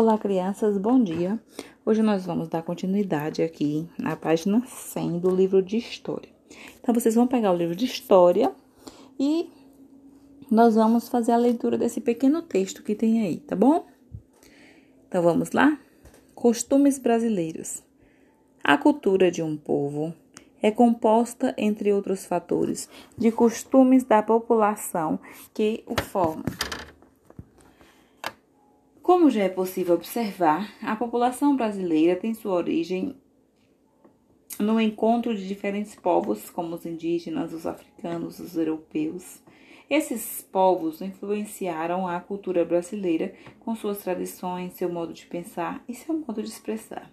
[0.00, 1.40] Olá, crianças, bom dia.
[1.84, 6.30] Hoje nós vamos dar continuidade aqui na página 100 do livro de História.
[6.80, 8.52] Então, vocês vão pegar o livro de História
[9.18, 9.50] e
[10.48, 13.86] nós vamos fazer a leitura desse pequeno texto que tem aí, tá bom?
[15.08, 15.76] Então, vamos lá?
[16.32, 17.82] Costumes brasileiros.
[18.62, 20.14] A cultura de um povo
[20.62, 22.88] é composta, entre outros fatores,
[23.18, 25.18] de costumes da população
[25.52, 26.44] que o formam.
[29.08, 33.16] Como já é possível observar, a população brasileira tem sua origem
[34.60, 39.40] no encontro de diferentes povos, como os indígenas, os africanos, os europeus.
[39.88, 46.14] Esses povos influenciaram a cultura brasileira com suas tradições, seu modo de pensar e seu
[46.14, 47.10] modo de expressar.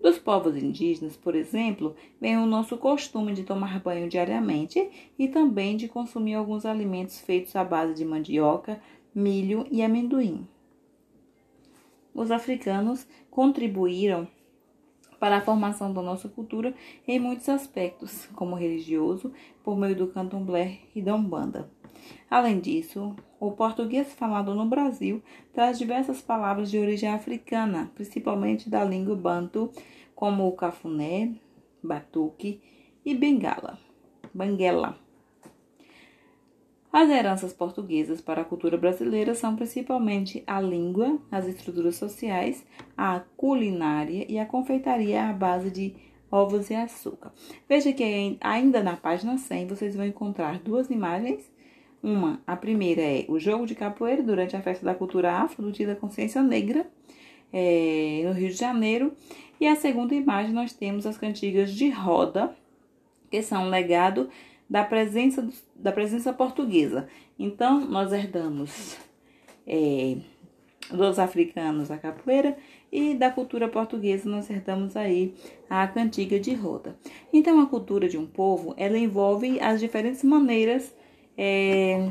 [0.00, 5.76] Dos povos indígenas, por exemplo, vem o nosso costume de tomar banho diariamente e também
[5.76, 8.80] de consumir alguns alimentos feitos à base de mandioca,
[9.14, 10.48] milho e amendoim
[12.20, 14.28] os africanos contribuíram
[15.18, 16.74] para a formação da nossa cultura
[17.08, 19.32] em muitos aspectos, como religioso,
[19.64, 21.70] por meio do candomblé e da umbanda.
[22.30, 28.84] Além disso, o português falado no Brasil traz diversas palavras de origem africana, principalmente da
[28.84, 29.70] língua bantu,
[30.14, 31.34] como o cafuné,
[31.82, 32.60] batuque
[33.02, 33.78] e bengala,
[34.34, 34.98] banguela.
[36.92, 42.64] As heranças portuguesas para a cultura brasileira são principalmente a língua, as estruturas sociais,
[42.96, 45.94] a culinária e a confeitaria à base de
[46.30, 47.32] ovos e açúcar.
[47.68, 51.48] Veja que ainda na página 100 vocês vão encontrar duas imagens.
[52.02, 55.70] Uma, a primeira é o jogo de capoeira durante a festa da cultura afro do
[55.70, 56.90] Dia da Consciência Negra,
[57.52, 59.12] é, no Rio de Janeiro.
[59.60, 62.56] E a segunda imagem nós temos as cantigas de roda,
[63.30, 64.28] que são um legado
[64.70, 67.08] da presença, da presença portuguesa.
[67.36, 68.96] Então, nós herdamos
[69.66, 70.16] é,
[70.92, 72.56] dos africanos a capoeira
[72.92, 75.34] e da cultura portuguesa nós herdamos aí
[75.68, 76.96] a cantiga de roda.
[77.32, 80.94] Então, a cultura de um povo, ela envolve as diferentes maneiras
[81.36, 82.08] é,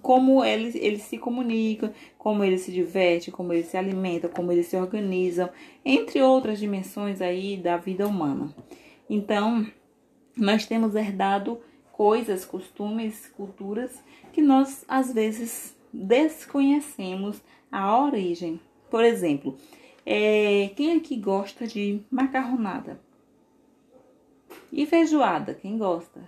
[0.00, 4.66] como eles, eles se comunicam, como eles se divertem, como eles se alimentam, como eles
[4.66, 5.50] se organizam,
[5.84, 8.54] entre outras dimensões aí da vida humana.
[9.10, 9.66] Então,
[10.36, 11.60] nós temos herdado
[11.92, 18.60] coisas, costumes, culturas que nós às vezes desconhecemos a origem.
[18.90, 19.56] Por exemplo,
[20.04, 23.00] é, quem aqui gosta de macarronada?
[24.72, 26.20] E feijoada, quem gosta?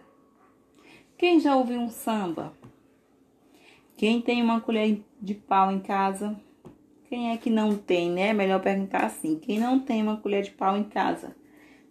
[1.17, 2.53] Quem já ouviu um samba?
[3.97, 6.39] Quem tem uma colher de pau em casa?
[7.09, 8.33] Quem é que não tem, né?
[8.33, 11.35] Melhor perguntar assim: quem não tem uma colher de pau em casa?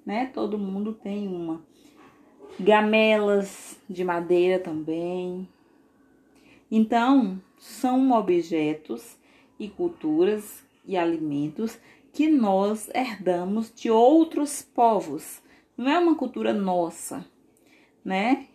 [0.06, 0.26] Né?
[0.28, 1.64] Todo mundo tem uma
[2.60, 5.48] gamelas de madeira também.
[6.72, 9.18] Então, são objetos
[9.60, 11.80] e culturas e alimentos
[12.12, 15.42] que nós herdamos de outros povos.
[15.78, 17.26] Não é uma cultura nossa,
[18.04, 18.48] né?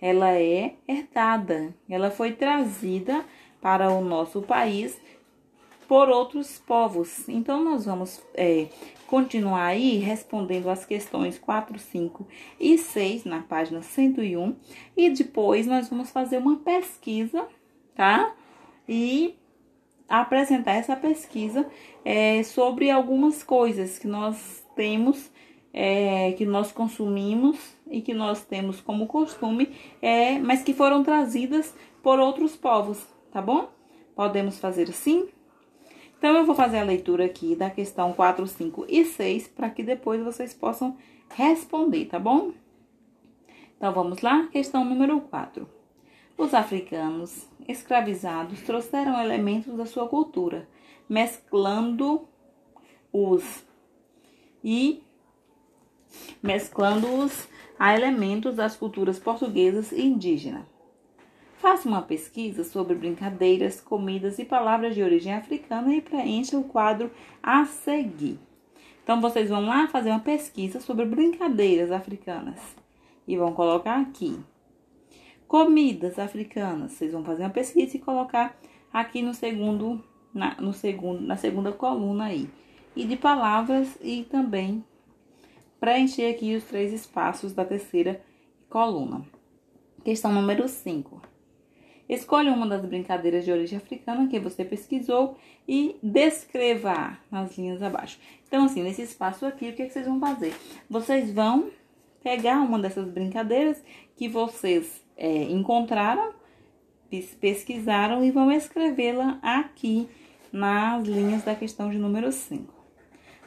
[0.00, 3.24] Ela é herdada, ela foi trazida
[3.60, 5.00] para o nosso país
[5.88, 7.28] por outros povos.
[7.28, 8.68] Então, nós vamos é,
[9.06, 12.26] continuar aí respondendo as questões 4, 5
[12.58, 14.56] e 6 na página 101
[14.96, 17.46] e depois nós vamos fazer uma pesquisa,
[17.94, 18.32] tá?
[18.88, 19.36] E
[20.08, 21.66] apresentar essa pesquisa
[22.04, 25.30] é, sobre algumas coisas que nós temos,
[25.72, 27.58] é, que nós consumimos
[27.90, 33.40] e que nós temos como costume, é, mas que foram trazidas por outros povos, tá
[33.40, 33.68] bom?
[34.14, 35.28] Podemos fazer assim?
[36.24, 39.82] Então, eu vou fazer a leitura aqui da questão 4, 5 e 6 para que
[39.82, 40.96] depois vocês possam
[41.28, 42.52] responder, tá bom?
[43.76, 44.46] Então, vamos lá?
[44.46, 45.68] Questão número 4.
[46.38, 50.66] Os africanos escravizados trouxeram elementos da sua cultura,
[51.06, 52.26] mesclando-os
[54.64, 55.02] e
[56.42, 57.46] mesclando-os
[57.78, 60.73] a elementos das culturas portuguesas e indígenas.
[61.64, 67.10] Faça uma pesquisa sobre brincadeiras, comidas e palavras de origem africana e preencha o quadro
[67.42, 68.38] a seguir.
[69.02, 72.60] Então, vocês vão lá fazer uma pesquisa sobre brincadeiras africanas
[73.26, 74.38] e vão colocar aqui.
[75.48, 76.92] Comidas africanas.
[76.92, 78.54] Vocês vão fazer uma pesquisa e colocar
[78.92, 82.46] aqui no segundo, na, no segundo, na segunda coluna aí.
[82.94, 84.84] E de palavras e também
[85.80, 88.20] preencher aqui os três espaços da terceira
[88.68, 89.22] coluna.
[90.04, 91.32] Questão número 5.
[92.08, 98.18] Escolha uma das brincadeiras de origem africana que você pesquisou e descreva nas linhas abaixo.
[98.46, 100.54] Então, assim, nesse espaço aqui, o que, é que vocês vão fazer?
[100.88, 101.70] Vocês vão
[102.22, 103.82] pegar uma dessas brincadeiras
[104.16, 106.32] que vocês é, encontraram,
[107.40, 110.08] pesquisaram e vão escrevê-la aqui
[110.52, 112.72] nas linhas da questão de número 5.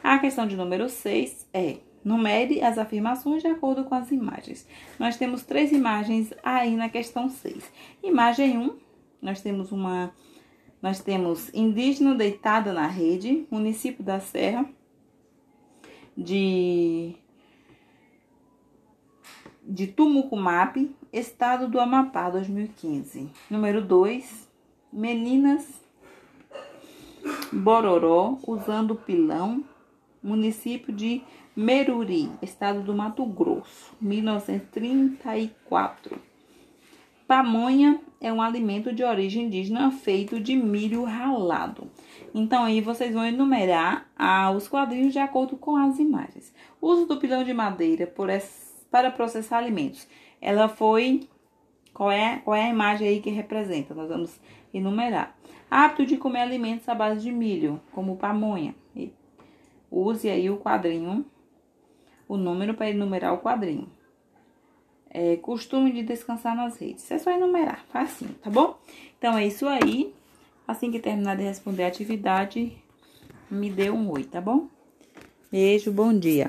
[0.02, 4.66] A questão de número 6 é: numere as afirmações de acordo com as imagens.
[4.98, 7.70] Nós temos três imagens aí na questão 6.
[8.02, 8.76] Imagem 1,
[9.22, 10.12] nós temos uma
[10.80, 14.64] nós temos indígena deitado na rede, município da Serra
[16.16, 17.16] de
[19.62, 23.30] de Tumucumape, estado do Amapá, 2015.
[23.50, 24.48] Número 2,
[24.90, 25.66] meninas
[27.52, 29.62] Bororó, usando pilão,
[30.22, 31.22] município de
[31.56, 36.20] Meruri, estado do Mato Grosso, 1934.
[37.26, 41.90] Pamonha é um alimento de origem indígena feito de milho ralado.
[42.34, 46.54] Então aí vocês vão enumerar ah, os quadrinhos de acordo com as imagens.
[46.80, 48.10] O uso do pilão de madeira
[48.90, 50.08] para processar alimentos.
[50.40, 51.28] Ela foi
[51.92, 53.92] qual é, qual é a imagem aí que representa?
[53.92, 54.40] Nós vamos
[54.72, 55.36] enumerar.
[55.68, 58.74] Hábito de comer alimentos à base de milho, como pamonha.
[59.90, 61.24] Use aí o quadrinho,
[62.28, 63.88] o número para enumerar o quadrinho.
[65.10, 67.10] É, costume de descansar nas redes.
[67.10, 68.78] É só enumerar, facinho, tá bom?
[69.18, 70.14] Então é isso aí.
[70.66, 72.76] Assim que terminar de responder a atividade,
[73.50, 74.68] me dê um oi, tá bom?
[75.50, 76.48] Beijo, bom dia.